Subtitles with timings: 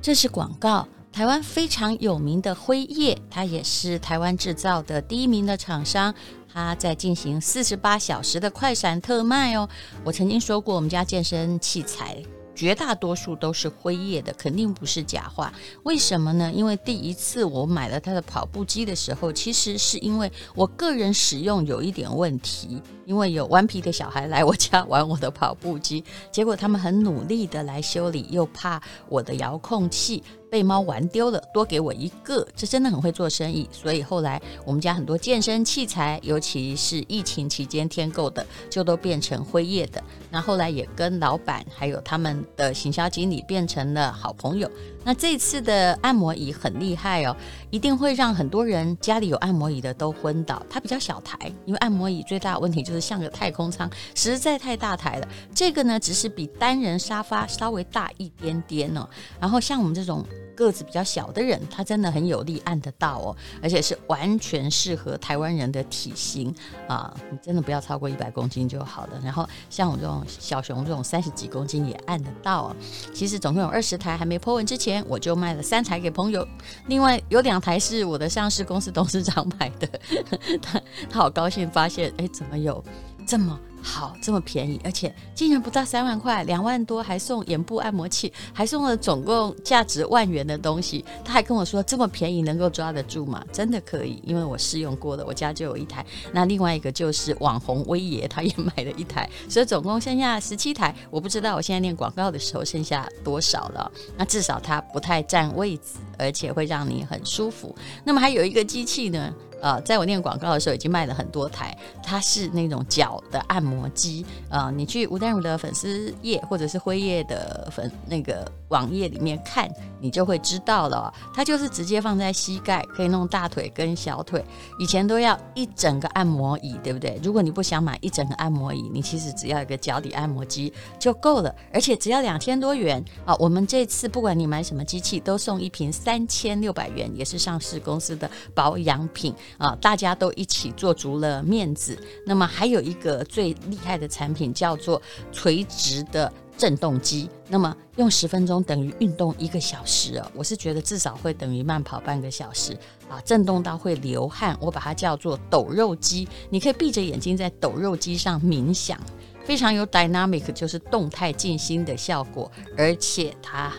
[0.00, 0.88] 这是广告。
[1.10, 6.14] 台湾非常有名的辉夜，它也是台湾制造的第一名的厂商，
[6.52, 9.68] 它在进行四十八小时的快闪特卖哦。
[10.04, 12.22] 我曾经说过，我们家健身器材。
[12.58, 15.52] 绝大多数都是灰叶的，肯定不是假话。
[15.84, 16.50] 为什么呢？
[16.52, 26.02] 因为第一次我买了它的跑步机的时候，其实是因为我个人使用有一点问题，因为有顽皮的小孩来我家玩我的跑步机，
[26.32, 33.68] 结果他们很努力的来修理，又怕我的遥控器被猫玩丢了，多给我一个，这真的很会做生意。
[33.70, 40.02] 所以后来我们家很多健身器材，尤其是疫情期间添购的，就都变成辉夜的。
[40.30, 44.70] 那后来也跟老板还有他们的行销经理变成了好朋友。
[45.04, 47.34] 那这次的按摩椅很厉害哦，
[47.70, 50.62] 一定会让很多人家里有按摩椅的都昏倒。
[50.68, 55.28] 它比较小台，因为按摩椅最大的问题就是像个太空舱，实在太大台了。
[55.54, 59.08] 这个呢，只是比单人沙发稍微大一点点哦。
[59.40, 60.24] 然后像我们这种。
[60.54, 66.52] 个子比较小的人，他真的很有力按得到哦，而且是完全适合台湾人的体型
[66.88, 67.14] 啊！
[67.30, 69.20] 你真的不要超过一百公斤就好了。
[69.22, 72.76] 然后像我这种小熊这种三十几公斤也按得到哦。
[73.14, 76.46] 其实总共有二十台，还没 po 文之前，我就卖了三台给朋友。
[76.86, 79.88] 另外有两台是我的上市公司董事长买的，
[80.60, 82.82] 他他好高兴发现，哎，怎么有
[83.26, 83.58] 这么。
[83.90, 91.02] 好，这么便宜，而且竟然不到三万块，两万多还送眼部按摩器，还送了总共价值万元的东西。
[91.24, 93.42] 他还跟我说，这么便宜能够抓得住吗？
[93.50, 96.04] 真的可以，因为我试用过了，我家就有一台。
[96.32, 100.94] 那另外一个就是网红威爷，他也买了一台，所以总共剩下十七台。
[101.10, 103.90] 我不知道我现在念广告的时候剩下多少了。
[104.18, 107.74] 那至少它不太占位置，而且会让你很舒服。
[108.04, 109.34] 那么还有一个机器呢？
[109.60, 111.76] 呃，在我念广告的时候，已经卖了很多台。
[112.02, 121.12] 它是那种脚的按摩机，呃，你去吴淡如的粉丝页或者是辉夜的粉那个网页里面看，你就会知道了。
[121.34, 124.42] 它就是直接放在膝盖，可以弄大腿跟小腿。
[124.78, 127.20] 以前都要一整个按摩椅，对不对？
[127.22, 133.34] 如果你不想买一整个按摩椅，你其实只要一个脚底按摩机就够了，而且只要两千多元啊。
[133.38, 139.34] 我们这次不管你买什么机器，都送一瓶三千六百元，也是上市公司的保养品。
[139.56, 141.98] 啊，大家都一起做足了面子。
[142.26, 145.00] 那么还有一个最厉害的产品叫做
[145.32, 147.28] 垂直的振动机。
[147.48, 152.76] 那么用十分钟等于运动一个小时哦，我是觉得至少会等于慢跑半个小时
[153.08, 154.56] 啊，震动到会流汗。
[154.60, 159.00] 我把它叫做抖肉机，你可以闭着眼睛在抖肉机上冥想，
[159.44, 163.72] 非常有 dynamic，就是动态静心的效果，而且它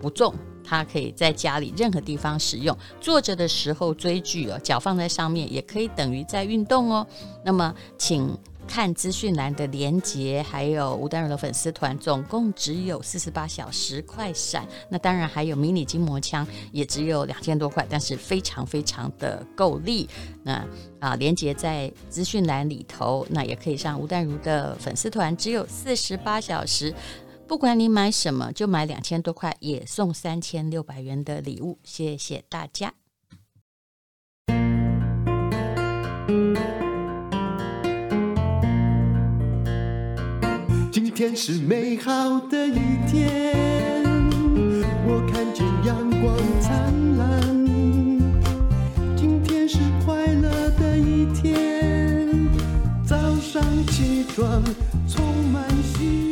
[0.00, 0.34] 不重。
[0.64, 7.06] 它可以在家里任何地方使用，坐着的时候追剧哦，脚放在上面也可以等于在运动哦。
[7.44, 8.36] 那么，请
[8.66, 14.66] 看资讯栏的连结，还有吴淡如的粉丝团，总共只有四十八小时快闪。
[14.88, 20.08] 那当然还有迷你筋膜枪，也只有两千多块，但是非常非常的够力。
[20.44, 20.64] 那
[21.00, 26.94] 啊，连结在资讯栏里头，那也可以上吴淡如的粉丝团，只有四十八小时。
[27.52, 31.78] 不管你买什么，就买两千多块，也送三千六百元的礼物。
[31.84, 32.94] 谢谢大家。
[40.90, 44.02] 今天是美好的一天，
[45.04, 47.66] 我看见阳光灿烂。
[49.14, 52.48] 今天是快乐的一天，
[53.04, 54.64] 早上起床
[55.06, 56.31] 充满希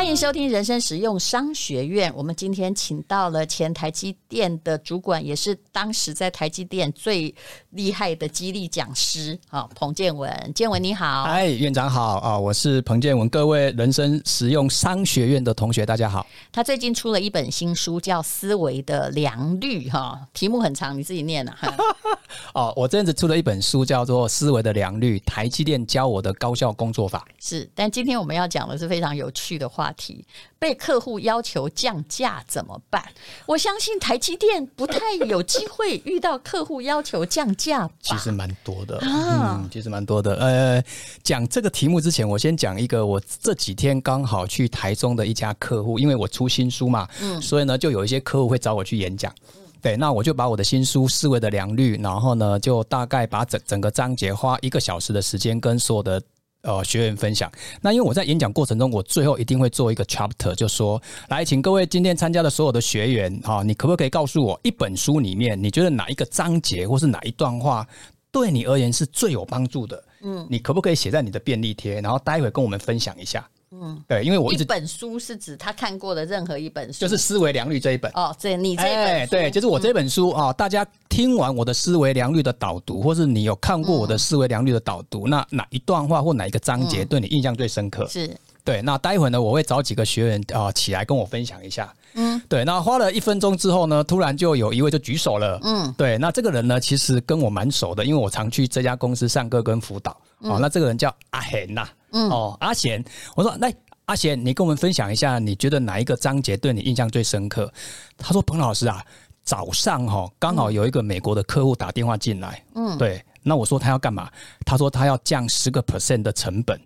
[0.00, 2.10] 欢迎收听人生实用商学院。
[2.16, 7.32] 我们今天请到了前台积电的主管，也是当时在台积电最
[7.72, 10.52] 厉害的激励讲师啊，彭建文。
[10.54, 13.28] 建文你好，嗨，院长好啊，我是彭建文。
[13.28, 16.26] 各位人生实用商学院的同学，大家好。
[16.50, 21.58] 他最近出了一本新书，叫《思维的良率》哈，题目很长，你自己念啊。
[22.54, 27.22] 哦，我这阵子出了一本书，叫做《思维的良率：台积电教我的高效工作法》。
[27.38, 29.89] 是，但今天我们要讲的是非常有趣的话。
[29.92, 30.24] 题
[30.58, 33.02] 被客户要求降价怎么办？
[33.46, 37.88] 我相信台积电不太有机会遇到客户要求降价。
[38.00, 40.34] 其实蛮多的啊，嗯，其实蛮多的。
[40.36, 40.82] 呃，
[41.22, 49.34] 讲这个题目之前，我先讲一个，我这几天刚好去台中的一家客户，因为我出新书嘛，嗯，所以呢，就有一些客户会找我去演讲。
[49.82, 56.22] 对，那我就把我的新书《思维的良率》，然后呢，就大概把整整个章节花一个小时的时间跟所有的。
[56.62, 57.50] 呃，学员分享。
[57.80, 67.86] 那因为我在演讲过程中，我最后一定会做一个 chapter，就说来，请各位今天参加的所有的学员，哈，你可不可以告诉我一本书里面，你觉得哪一个章节或是哪一段话
[68.30, 70.04] 对你而言是最有帮助的？
[70.22, 73.48] 嗯，你可不可以写在你的便利贴，然后待会跟我们分享一下？
[73.72, 80.52] 嗯，对，因为我一直一本书是指他看过的任何一本书，就是思维良率这一本哦，这你这一本、哎，对，就是我这本书啊、嗯哦。
[80.52, 88.08] 大家听完我的思维良率的导读，或是你有看过我的思维良率的导读，嗯、那哪一段话或哪一个章节对你印象最深刻？
[88.08, 88.82] 是、嗯、对。
[88.82, 91.94] 那待会呢，我会找几个学员啊、呃、起来跟我分享一下。
[92.14, 92.64] 嗯，对。
[92.64, 95.60] 那花了一分钟之后呢，突然就有一位就举手了。
[95.62, 96.18] 嗯，对。
[96.18, 100.10] 那这个人呢，其实跟我蛮熟的，因为我常去这家公司上课跟辅导。
[100.40, 101.88] 哦，那这个人叫阿贤呐。
[102.12, 103.04] 嗯，哦，阿贤，
[103.36, 103.74] 我说来。
[104.06, 107.72] 阿贤，你跟我们分享一下，你觉得哪一个章节对你印象最深刻？
[108.18, 109.00] 他说：“彭老师啊，
[109.44, 114.28] 早上哈刚好有一个美国的客户打电话进来，嗯，对，那我说他要干嘛？
[114.66, 116.76] 他说他要降十个 percent 的成本。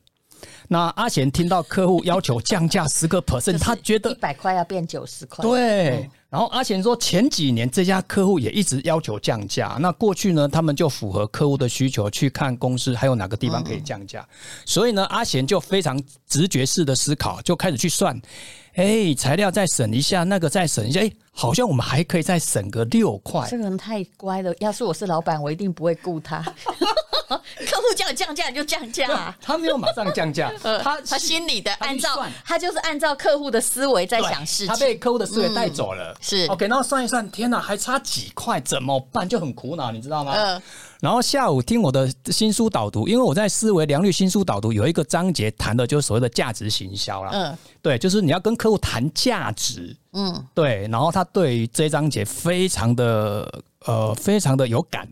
[0.68, 5.90] 那阿贤听到客户要求降价十个 percent，他觉得一百块要变九十块，对。
[6.00, 9.76] 嗯”然后阿贤说，前几年这家客户也一直要求降价。
[9.78, 14.28] 那过去呢，他们就符合客户的需求去看公司还有哪个地方可以降价。
[14.66, 15.96] 所以呢，阿贤就非常
[16.26, 18.20] 直觉式的思考，就开始去算。
[18.74, 23.46] 哎，材料再省一下，那个再省一下，哎，好像我们还可以再省个六块。
[23.48, 26.42] 这个人太乖了，要是我是老板，我一定不会雇他。
[27.66, 36.12] 客户叫降价你就降价，啊，他没有马上降价， 他他心里的按照他，他就是按照客户的思维在想事情，他被客户的思维带走了。
[36.12, 39.28] 嗯、是 OK，然后算一算，天哪，还差几块，怎么办？
[39.28, 40.34] 就很苦恼，你知道吗？
[40.36, 40.62] 嗯。
[41.04, 47.30] 然后下午听我的新书导读，因为我在思维良率新书导读有一个章节谈的就是所谓的价值行销啦。
[47.30, 49.94] 嗯，对，就是你要跟客户谈价值。
[50.14, 50.88] 嗯，对。
[50.90, 55.06] 然后他对于这章节非常的呃非常的有感，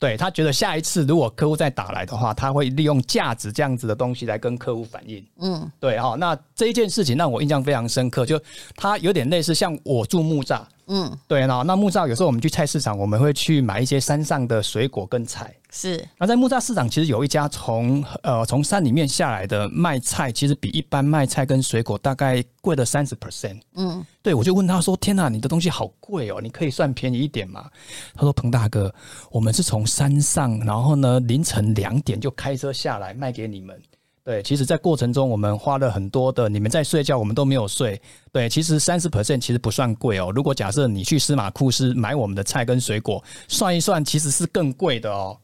[0.00, 5.24] 对，他觉得下一次如果客户再打来的话，他会利用价值这样子的东西来跟客户反映。
[5.38, 6.16] 嗯，对哈。
[6.18, 8.40] 那这一件事情让我印象非常深刻，就
[8.74, 10.62] 他有点类似像我住木栅。
[10.88, 15.54] 嗯，对，那那木栅有时候我们去菜市场，我们会去买一些山上的水果跟菜。
[15.70, 23.60] 是，那在木栅市场其实有一家从呃从山里面下来的卖菜，其实比一般卖菜跟水果大概贵了三十 percent。
[23.74, 27.70] 嗯，对，我就问他说：“天哪，你的东西好贵哦，你可以算便宜一点吗？”
[28.16, 28.92] 他说：“彭大哥，
[29.30, 33.78] 我们是从山上，然后呢凌晨两点就开车下来卖给你们。”
[34.28, 37.98] 对，其实，在过程中我们花了很多的，你们在睡觉，我们都没有睡。
[38.30, 40.30] 对，其实三十 percent 其实不算贵哦。
[40.34, 45.34] 如果假设你去司马库斯买我们的菜跟水果，算一算，其实是更贵的哦。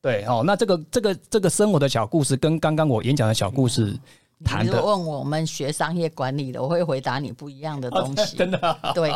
[0.00, 3.98] 对，哦，那这个这个这个生活的小故事，跟刚刚我演讲的小故事
[4.44, 8.36] 谈的，你问我们学商业管理的，我会回答你不一样的东西。
[8.36, 9.12] 真的，啊，对。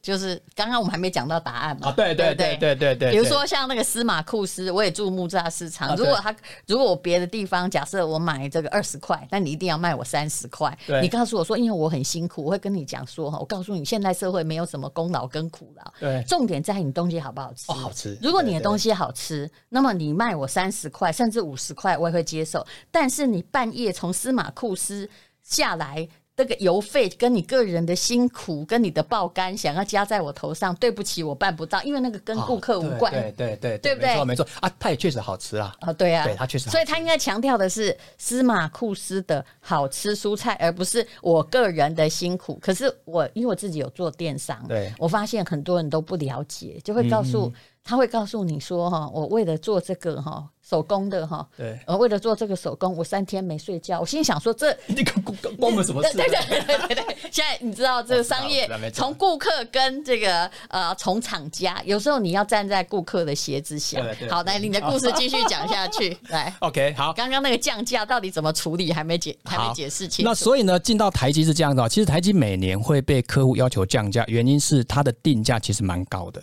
[0.00, 1.88] 就是刚刚我们还没讲到答案嘛？
[1.88, 3.10] 啊，对对对对对对。
[3.10, 5.96] 比如说像那个司马库斯，我也住木栅市场。
[5.96, 6.32] 如果他
[6.68, 10.78] 如果我别的地方，假设我买这个二十块，那你一定要卖我三十块。
[11.02, 15.92] 你告诉我说，因为我很辛苦，我会跟你讲说哈，我告诉你，现代社会没有什么功劳跟苦劳。
[15.98, 16.22] 对。
[16.28, 17.72] 重点在你东西好不好吃？
[17.72, 18.16] 好吃。
[18.22, 22.64] 如果你的东西好吃，那么你卖我三十块，甚至五十块，我也会接受。
[22.92, 25.08] 但是你半夜从司马库斯
[25.42, 26.08] 下来。
[26.36, 33.12] 这个邮费跟你个人的辛苦，跟你的爆肝，想要加在我头上，对不起，我办不到，因为那个跟顾客无关。
[33.12, 34.08] 对对对，对不对？
[34.10, 35.72] 没错没错啊，它也确实好吃啊。
[35.78, 36.76] 啊，对啊，对它确实好吃。
[36.76, 42.58] 所以他应该强调的是司马库斯的好吃蔬菜，而不是我个人的辛苦。
[42.60, 47.52] 可是我因为我自己有做电商，对，我发现很多人都不了解，就会告诉、嗯、
[47.84, 50.48] 他会告诉你说哈，我为了做这个哈。
[50.66, 54.00] 手工的哈，对，我，为了做这个手工，我三天没睡觉。
[54.00, 56.16] 我心里想说，这 你关关我们什么事？
[56.16, 57.16] 对对对对对。
[57.30, 64.02] 现在你知道 这个商业，从顾客跟这个呃，从厂家，有时候你要站在顾客的鞋子想。
[64.30, 66.16] 好，来，你的故事继续讲下去。
[66.30, 67.12] 来，OK，好。
[67.12, 68.90] 刚刚那个降价到底怎么处理？
[68.90, 70.30] 还没解，还没解释清楚。
[70.30, 71.86] 那所以呢，进到台积是这样的。
[71.90, 76.42] 其实台积每年会被客户要求降价，原因是它的定价其实蛮高的。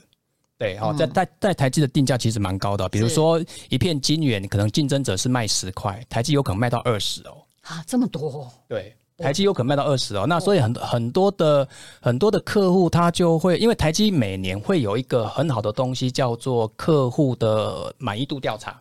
[0.61, 7.33] 对，好，在在在台积的定价其实蛮高的，比如说一片晶圆，可能竞争者是卖十块，台积有可能卖到二十哦。
[7.63, 8.47] 啊，这么多？
[8.67, 10.27] 对，台积有可能卖到二十哦。
[10.27, 11.67] 那所以很很多的
[11.99, 18.79] 很多的客户他就会，因为台积每年会有一个很好的东西叫做客户的满意度调查。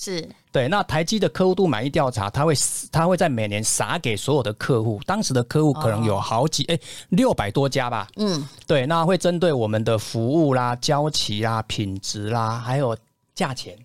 [0.00, 0.26] 是。
[0.50, 2.54] 对，那台积的客户度满意调查，他会
[2.90, 6.78] 他会在每年撒给所有的客户，当时的客户可能有好几哎
[7.10, 12.96] 六百多家吧，嗯，对，那会针对我们的服务啦、交期啦、品质啦，还有
[13.34, 13.78] 价钱，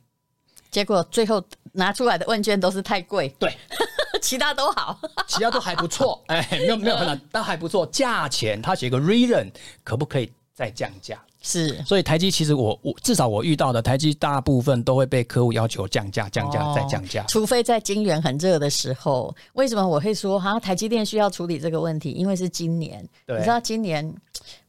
[0.72, 1.44] 结果最后
[1.74, 3.56] 拿出来的问卷都是太贵，对，
[4.22, 9.52] 其他都好， 其他都还不错，哎，没有没有很难，但还不错，价钱他写个 reason
[9.84, 11.22] 可不可以再降价？
[11.48, 19.34] 是，所以台积其实我我至少我遇到的台积大部分都会被客户要求降价、降价再降价，除非在晶圆很热的时候。
[19.54, 22.10] 为什么我会说哈台积电需要处理这个问题？
[22.10, 24.12] 因为是今年，你知道今年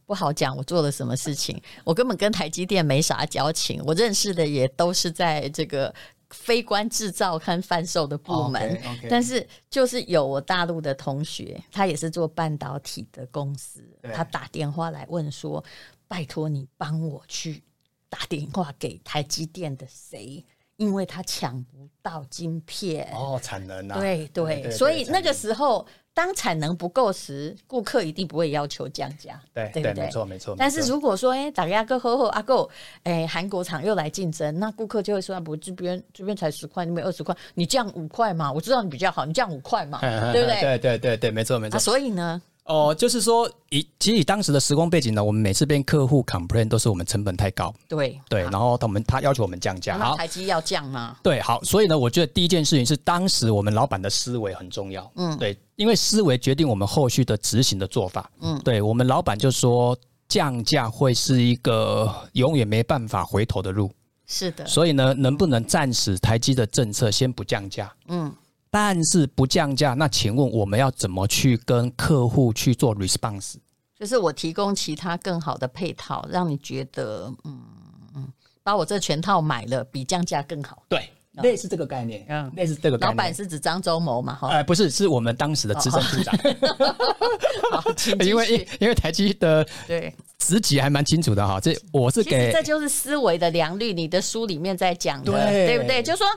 [0.05, 5.91] 不好讲我做了什么事情，我根本跟台积电没啥交情，我认识的也都是在这个
[6.29, 9.07] 非关制造和贩售的部门，oh, okay, okay.
[9.09, 13.81] 但是就是有我大陆的同学，他也是做半导体的公司，
[14.13, 15.63] 他打电话来问说
[16.07, 17.63] ：“拜托你帮我去
[18.09, 20.43] 打电话给台积电的谁？”
[20.77, 25.83] 因为他抢不到晶片哦，产能啊，对对，所以那个时候
[26.13, 30.55] 当产能不够时，顾客一定不会要求降价，对对，对对，没错没错。
[30.55, 32.69] 但是如果说哎，打压个后后阿够，
[33.01, 38.51] 哎，韩国厂又来竞争，那顾客就会说不，这边这边才十块，那边二十块，你降五块嘛？
[38.53, 39.99] 我知道你比较好，你降五块嘛，
[40.31, 40.61] 对不对？
[40.61, 41.79] 对对对对，没错没错。
[41.79, 42.39] 所以呢？
[42.67, 51.17] 哦，就是说，以其实以当时的时空背景呢，我们每次跟客户 complain 都是我们成本太高，对对，然后他们他要求我们降价，好，台积要降吗？
[51.23, 59.97] 对，好，所以呢，我觉得第一件事情是当时我们老板的思维很重要，嗯，对，因为思维决定我们后续的执行的做法，嗯，对，我们老板就说
[60.27, 63.89] 降价会是一个永远没办法回头的路，
[64.25, 67.89] 是的，所以呢，能不能暂时台积的政策先不降价？
[68.09, 68.29] 嗯。
[68.79, 73.55] 但是不降价，那请问我们要怎么去跟客户去做 response？
[73.99, 77.59] 就是我提供其他更好的配套，让你觉得，嗯
[78.15, 78.27] 嗯，
[78.61, 80.83] 把我这全套买了比降价更好。
[80.87, 81.09] 对，
[81.41, 83.09] 类似这个概念，嗯，类似这个概念。
[83.09, 84.35] 老板是指张忠谋嘛？
[84.35, 86.37] 哈，哎，不是，是我们当时的资深部长。
[87.73, 87.83] 好，
[88.23, 93.91] 因为因为台积的对职级还蛮清楚的哈，这我是给，这就是思维的良率。
[93.91, 96.03] 你的书里面在讲的，对，对不对？
[96.03, 96.27] 就是说。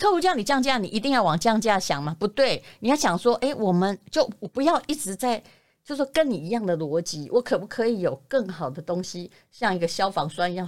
[0.00, 2.16] 客户叫你降价，你一定要往降价想吗？
[2.18, 5.40] 不对，你要想说，哎、我们就不要一直在，
[5.84, 10.66] 就说跟你一样的逻辑，我可不可以有更好的东西，像一个消防栓一样，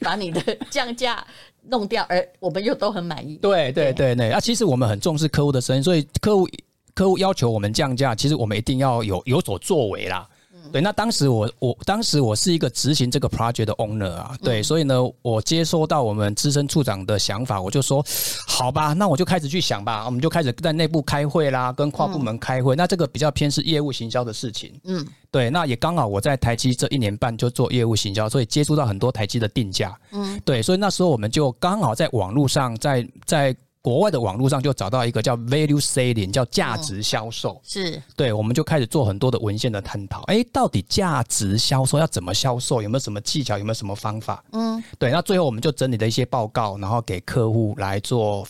[0.00, 1.24] 把你的降价
[1.62, 3.36] 弄掉，而我们又都很满意。
[3.40, 6.48] 对对对对，啊，其实我们很重视客户的声音，所以客户
[6.92, 10.28] 客户要求我们降价，其实我们一定要有有所作为啦。
[10.72, 18.04] 对，那当时我我当时我是一个执行这个 project 的 owner 啊，对，所以呢，我接收到我们资深处长的想法，我就说，
[18.46, 33.56] 好吧，那我就开始去想吧，我们就开始在内部开会啦，跟跨部门开会，那这个比较偏是业务行销的事情，嗯，对，那也刚好我在台积这一年半就做业务行销，所以接触到很多台积的定价，嗯，对，所以那时候我们就刚好在网络上，在在。
[33.86, 40.22] 国外的网络上就找到一个叫 value selling，叫价值销售，嗯、是对，我们就开始做很多的文献的探讨。
[40.22, 42.82] 哎，到底价值销售要怎么销售？
[42.82, 43.56] 有没有什么技巧？
[43.56, 44.44] 有没有什么方法？
[44.50, 45.12] 嗯，对。
[45.12, 48.44] 那最后我们就整理了一些报告，然后给客户来做，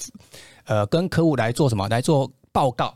[0.64, 1.86] 呃，跟客户来做什么？
[1.90, 2.94] 来做报告。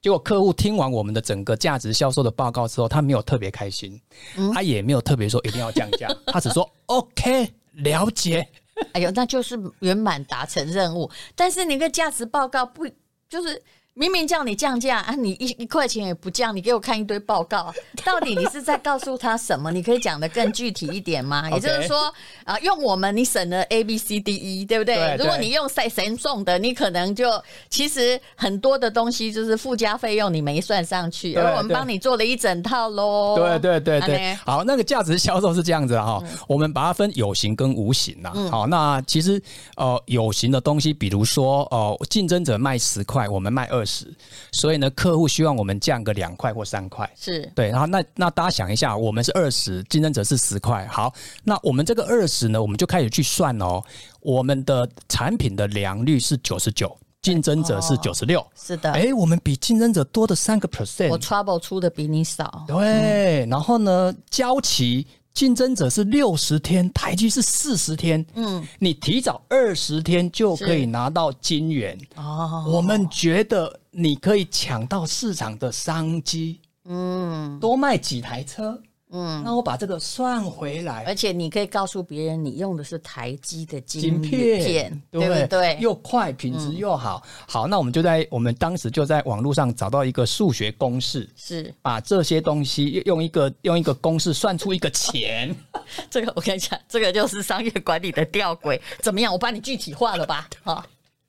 [0.00, 4.00] 结果客户听完我们的整个价值销售的报告之后，他没有特别开心，
[4.38, 8.48] 嗯、他也没有特别说一定要降价，他只说 OK，了解。
[8.92, 11.10] 哎呦，那就是圆满达成任务。
[11.34, 12.86] 但是你个价值报告不
[13.28, 13.62] 就是？
[13.94, 17.70] 明明叫你降价啊，你一一块钱也不降，你给我看一堆报告，
[18.02, 19.70] 到底你是在告诉他什么？
[19.70, 21.50] 你可以讲的更具体一点吗？
[21.50, 22.10] 也就是说
[22.44, 24.96] 啊，用我们你省了 A B C D E，对不对？
[24.96, 27.28] 对对，如果你用谁神送的，你可能就
[27.68, 33.36] 其实很多的东西就是附加费用你没算上去，而我们帮你做了一整套喽。
[33.36, 38.32] 对对对对，好，那个价值销售是这样子哈，嗯、我们把它分有形跟无形呐。
[38.50, 39.38] 好，那其实
[39.76, 43.81] 呃有形的东西，比如说呃竞争者卖十块，我们卖二。
[43.82, 44.06] 二十，
[44.52, 47.44] 所以呢，客户希望我们降个两块或三块，是。
[47.52, 47.68] 对。
[47.70, 51.12] 然后那那大家想一下，我们是二十，竞争者是十块，好，
[51.42, 53.82] 那我们这个二十呢，我们就开始去算哦，
[54.20, 65.06] 我们的产品的良率是九十九，竞争者是九十六，是的，哎，我们比竞争者多的三个 percent，我 trouble 出的比你少，对，嗯、然后呢，交期。
[65.34, 68.24] 竞争者是六十天，台积是四十天。
[68.34, 71.98] 嗯，你提早二十天就可以拿到金元。
[72.16, 76.60] 哦，我们觉得你可以抢到市场的商机。
[76.84, 78.80] 嗯，多卖几台车。
[79.12, 85.76] 嗯，那我把这个算回来，而且你可以告诉别人，你用的是台积的晶片，对不对？
[85.80, 87.22] 又快，品质又好。
[87.46, 95.54] 好，那我们就在我们当时就在网络上找到一个数学公式，是把这些东西用一个用一个公式算出一个钱。
[96.10, 98.80] 这个我跟你讲，这个就是商业管理的吊诡。
[99.00, 99.30] 怎么样？
[99.30, 100.48] 我把你具体化了吧？
[100.62, 100.82] 好。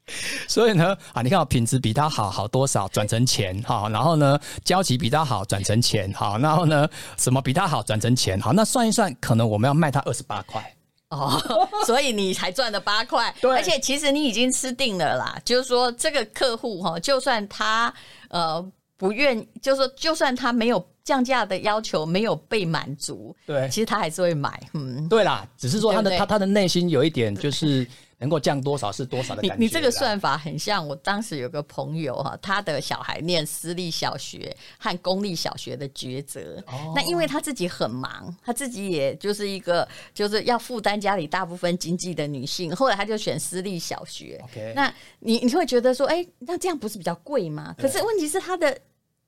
[0.50, 10.62] 所以呢，啊，你看，品质比他好好多少，转成钱，哈，然后呢，交期比他好，转成钱，好，然后呢，什么比他好，转成钱，好，那算一算，可能我们要卖他二十八块。
[11.10, 11.42] 哦，
[11.86, 17.94] 所以你才赚了八块，对，而且其实你已经吃定了啦，就是说这个客户哈，就算他
[18.30, 18.64] 呃
[18.98, 27.88] 不愿，就是说就算他没有降价的要求没有被满足，对，其实他还是会买，嗯，对啦，只是说他的他他的内心有一点就是。
[28.24, 29.56] 能够降多少是多少的感觉。
[29.58, 36.64] 你你这个算法很像我当时有个朋友哈，他的小孩念私立小学和公立小学的抉择。
[36.68, 44.42] 哦、那因为他自己很忙，他自己也就是一个就是要负担家里大部分经济的女性，后来他就选私立小学。
[44.56, 47.76] Okay 那你你会觉得说，哎、欸，那这样不是比较贵吗？
[47.78, 48.80] 可是问题是他的。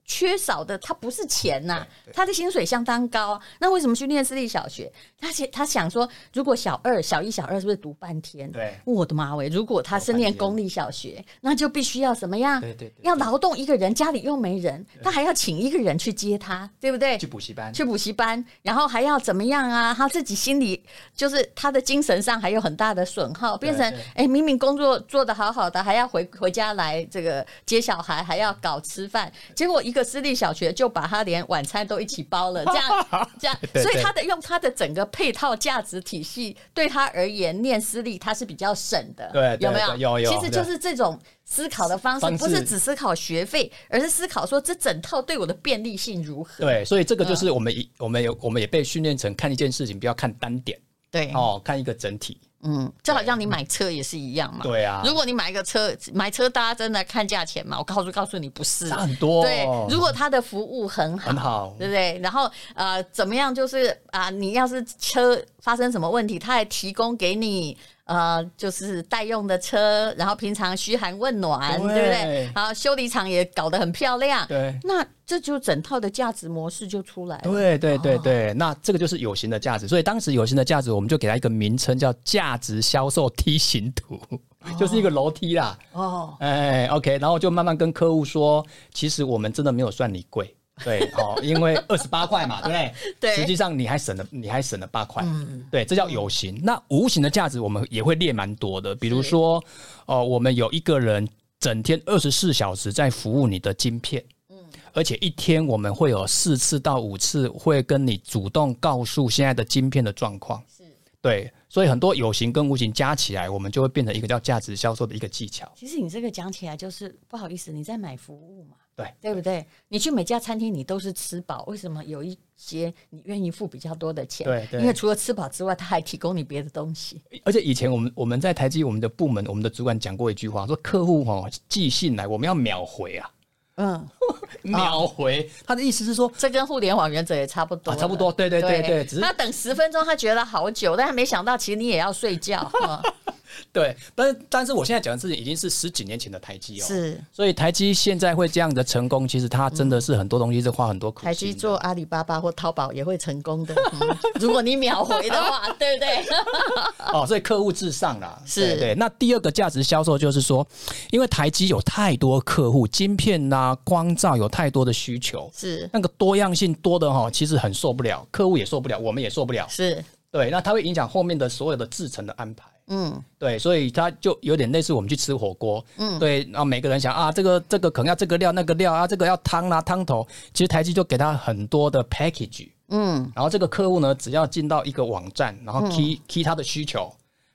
[0.08, 3.40] 缺少的他不是钱呐、啊，他的薪水相当高。
[3.60, 4.92] 那为什么去念私立小学？
[5.20, 8.52] 他想他想说，如果小二、小一、小二是不是读半天？
[8.52, 9.48] 对，我的妈喂！
[9.48, 12.62] 如果他是念公立小学，那就必须要怎么样？
[12.62, 17.18] 对对对，要劳动一个人，家里又没人，他还要请一个人去接他，对不对？
[17.18, 19.92] 去补习班，去补习班，然后还要怎么样啊？
[19.92, 20.84] 他自己心里
[21.16, 29.95] 就是他的精神上还有很大的损耗，变成哎，明明工作做得好好的，还要回回家来这个接小孩，还要搞吃饭，结果一。
[29.96, 39.96] 一个私立小学就把他连晚餐都一起包了，这样这样， 所以他的用他的整个配套价值体系对他而言，念私立他是比较省的，对，有没有？
[39.96, 46.66] 有有，其实就是这种思考的方式，不是只思考学费，而是思考说这整套对我的便利性如何。
[46.66, 50.78] 对，所以这个就是我们一我们有我们也被训练成看一件事情不要看单点，
[51.10, 52.38] 对哦，看一个整体。
[52.66, 54.62] 嗯，就好像你买车也是一样嘛。
[54.64, 57.78] 对啊，如果你买一个车，买车大家真的看价钱嘛？
[57.78, 59.44] 我告诉告诉你，不是很多。
[59.44, 62.20] 对，如果他的服务很好，很好，对不对？
[62.24, 63.54] 然后呃，怎么样？
[63.54, 67.78] 就是啊，你要是车发生什么问题，他还提供给你。
[68.06, 72.52] 呃，就是代用的车，然后平常嘘寒问暖，对，对不对？
[72.56, 74.78] 然后修理厂也搞得很漂亮，对。
[74.84, 77.44] 那这就整套的价值模式就出来了。
[77.44, 79.88] 对对对对，哦、那这个就是有形的价值。
[79.88, 85.76] 所以当时有形的价值，我们就给它一个名称叫价值销售梯形图，哦、就是一个楼梯啦。
[85.94, 90.56] 哦，哎，OK，然后就慢慢跟客户说，其实我们真的没有算你贵。
[90.84, 92.94] 对，哦，因为二十八块嘛，对不对？
[93.20, 95.24] 对，实际上你还省了，你还省了八块。
[95.26, 96.60] 嗯，对，这叫有形。
[96.64, 98.94] 那无形的价值，我们也会列蛮多的。
[98.94, 99.58] 比如说，
[100.06, 101.28] 哦、呃，我们有一个人
[101.60, 104.58] 整天二十四小时在服务你的晶片，嗯，
[104.94, 110.62] 而且一天我们会有四次到五次会跟你主动告诉现在的晶片的状况。
[110.78, 110.84] 是，
[111.26, 115.68] 对，所以很多有形跟无形加起来，我们就会变成一个叫价值销售的一个技巧。
[115.76, 118.76] 其实你这个讲起来就是不好意思，你在买服务嘛。
[118.96, 119.66] 对，对不对？
[119.88, 124.46] 你去每家餐厅，你都是吃饱，为什么有一些你愿意付比较多的钱？
[124.46, 127.20] 对，对，因为除了吃饱之外，他还提供你别的东西。
[127.44, 133.30] 而且以前我们我们在台积，我们的部门，我们的主管讲过一句话，说客户哦寄信来，我们要秒回啊。
[133.76, 134.08] 嗯，
[134.64, 138.32] 秒回，他的意思是说，这跟互联网原则也差不多，差不多。
[138.32, 142.72] 对对对对，只是他等十分钟，他觉得好久，但他没想到，其实你也要睡觉。
[143.74, 151.12] 对，但是但是我现在讲的事情已经是十几年前的台积哦，是，所以台积现在会这样的成功，其实它真的是很多东西是花很多。
[151.12, 156.26] 台积做阿里巴巴或淘宝也会成功的， 嗯、如果你秒回的话，对不对？
[157.14, 158.96] 哦，所以客户至上啦，是对，对。
[158.96, 160.66] 那第二个价值销售就是说，
[161.12, 170.50] 因为台积有太多客户，晶片呐、啊、光照有太多的需求，是那个多样性多的哈，其实很受不了，客户也受不了，我们也受不了，是对。
[170.50, 172.66] 那它会影响后面的所有的制程的安排。
[172.88, 187.12] 嗯，对，所以它就有点类似我们去吃火锅，嗯，对，然后每个人想啊，这个这个可能要这个料那个料啊，这个要汤啦汤头，其实台积就给他很多的 package，嗯，然后这个客户呢，只要进到一个网站，然后 key、嗯、key 他的需求，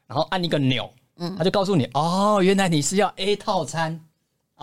[0.06, 4.00] 然后按一个钮，嗯，他就告诉你，哦，原来你是要 A 套餐，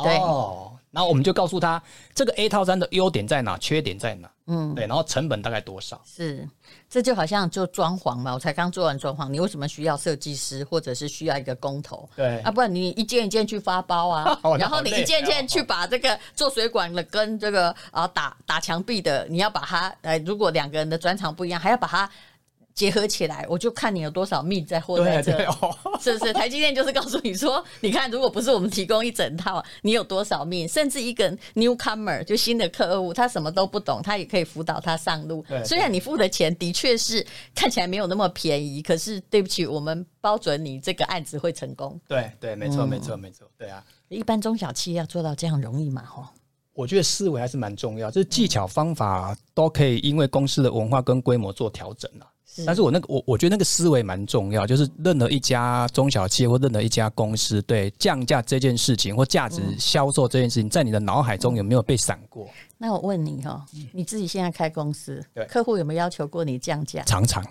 [0.03, 0.17] 对。
[0.17, 0.76] 哦。
[0.91, 1.81] 然后我们就告诉他
[2.15, 6.01] 这个 A 套餐的优点在哪，缺点在哪，嗯，对，然后成本大概多少？
[6.05, 6.47] 是，
[6.89, 12.09] 这就好像做装潢嘛，我才刚做完装潢，你为什么需要设计师，或者是需要一个工头？
[12.15, 22.09] 对，啊，不然你一件一件去发包啊， 然后你一件一件去把这个做水管的跟这个啊打打墙壁的，你要把它，呃，如果两个人的专长不一样，还要把它。
[22.77, 26.31] 结合起来，我就看你有多少命在货在这，对对哦、是不是？
[26.31, 30.67] 台积电就是告诉你说，你看，如果不是我们提供一整套，你有多少命？
[30.67, 35.43] 甚至一个 newcomer 就新的客户，他什么都不懂，他也可以辅导他上路。
[35.65, 41.99] 虽然你付的钱的确是看起来没有那么便宜，可是对不起，我们包准你这个案子会成功。
[42.07, 43.83] 对对，没错、嗯、没错没错，对啊。
[44.09, 46.03] 一般中小企业要做到这样容易吗？
[46.03, 46.31] 哈，
[46.73, 52.27] 我觉得思维还是蛮重要，就是技巧方法都可以因为公司的文化跟规模做调整了。
[52.65, 62.49] 但是我那个我我觉得那个思维蛮重要，就是任何一家中小企业或任何一家公司，对降价这件事情或价值销售这件事情，在你的脑海中有没有被闪过？
[62.77, 67.03] 那我问你哈，你自己现在开公司，客户有没有要求过你降价？
[67.03, 67.45] 常常。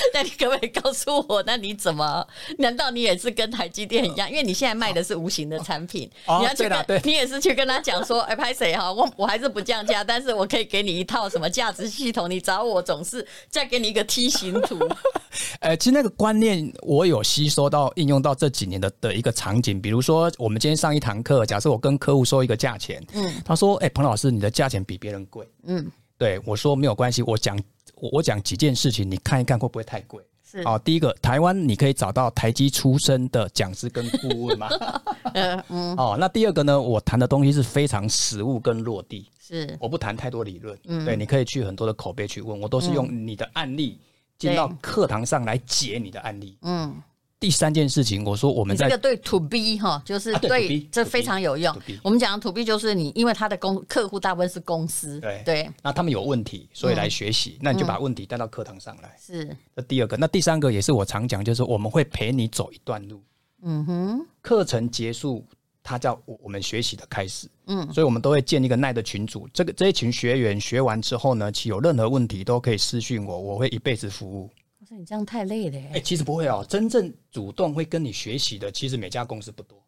[0.14, 2.26] 那你可不可以告诉我，那你怎么？
[2.58, 4.30] 难道你也是跟台积电一样？
[4.30, 8.92] 因为你现在卖的是无形的产品，哦、你要去跟，对，你也是去跟他讲说，哎，拍谁哈？
[8.92, 14.78] 我我还是不降价，但是我可以给你一套什么价值系统，你找我总是再给你一个梯形图。
[15.60, 27.58] 呃，其实那个观念我有吸收到，应用到这几年的的一个场景，比如说我们今天上一堂课，假设我跟客户说一个价钱，嗯，他说，哎，彭老师，你的价钱比别人贵，嗯，对我说没有关系，我讲
[28.00, 30.22] 我我讲几件事情，你看一看会不会太贵？
[30.44, 34.68] 是啊，第一个，台湾你可以找到台积出身的讲师跟顾问吗？
[35.34, 35.96] 嗯 嗯。
[35.96, 43.98] 哦，那第二个呢，我谈的东西是非常实务跟落地，是我不谈太多理论，嗯，对，你可以去很多的口碑去问，我都是用你的案例。
[44.38, 46.56] 进到课堂上来解你的案例。
[46.62, 46.96] 嗯，
[47.40, 51.74] 第三件事情，我说我们在这个对 to B 哈，就是对，这非常有用。
[52.02, 59.16] 我们讲 to B 就是你，因为他的公客户大部分是公司，对对，那他们有问题，所以来学习，那你就把问题带到课堂上来。
[59.18, 63.22] 是，这第二个，那第三个也是我常讲，就是我们会陪你走一段路。
[63.62, 65.44] 嗯哼，课程结束。
[65.82, 69.48] 它叫我我们学习的开始，嗯，所以我们都会建一个耐的群组。
[69.52, 74.50] 这个这一群学员学完之后呢，其有任何问题都可以私讯我，我会一辈子服务。
[74.90, 75.90] 我说你这样太累了耶。
[75.94, 79.78] 哎，其实不会哦，真正主动会跟你学习的，其实每家公司不多。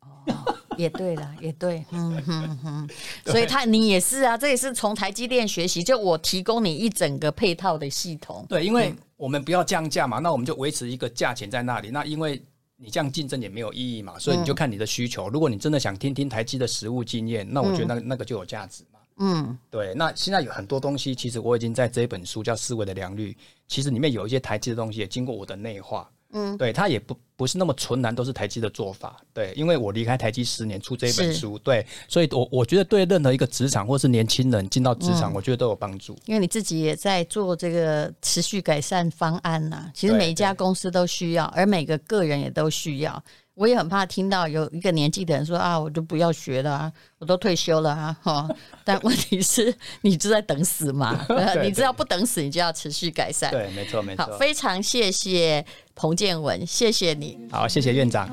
[0.00, 2.88] 哦，也对了， 也对，嗯哼哼。
[3.26, 8.46] 所以他你也是啊，这也是从台积电学习，就我提供你一整个配套的系统。
[8.48, 11.90] 对，因为我们不要降价嘛，那我们就维持一个价钱在那里。
[11.90, 12.40] 那因为
[12.76, 15.28] 你这样竞争也没有意义嘛，所以你就看你的需求。
[15.28, 19.00] 嗯、如果你真的想听听台积的实物经验，那我觉得那那个就有价值嘛。
[19.18, 19.94] 嗯，对。
[19.94, 23.32] 那现在有很多东西，其实我已经在这一本书叫《思维的良率》，
[23.68, 26.10] 其实里面有一些台积的东西也经过我的内化。
[26.36, 36.18] 嗯，对，它也不不是那么纯然都是台积的做法，对，因为我离开台积十年出这一本书，是对，所以我我觉得对任何一个职场或是年轻人进到职场，嗯、我觉得都有帮助。
[36.26, 43.22] 因为你自己也在做这个持续改善方案呐、啊，其实每一家公司都需要，而每个个人也都需要。
[43.54, 48.48] 我也很怕听到有一个年纪的人说啊，我就不要学了啊，我都退休了啊，哈。
[48.82, 51.14] 但问题是，你就在等死嘛？
[51.28, 53.52] 对对对，你知道不等死，你就要持续改善。
[53.52, 54.24] 对，没错，没错。
[54.24, 55.64] 好，非常谢谢
[55.94, 57.38] 彭建文，谢谢你。
[57.50, 58.28] 好，谢谢院长。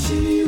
[0.00, 0.47] 今